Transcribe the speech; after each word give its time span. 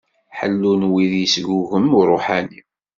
Ḥellu 0.37 0.73
n 0.81 0.89
win 0.91 1.13
i 1.17 1.21
yesgugem 1.21 1.87
uṛuḥani. 1.99 2.61